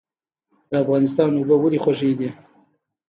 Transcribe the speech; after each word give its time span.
د 0.69 0.71
افغانستان 0.83 1.29
اوبه 1.35 1.55
ولې 1.59 1.79
خوږې 1.83 2.11
دي؟ 2.19 2.29